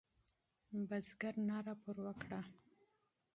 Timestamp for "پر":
1.83-1.97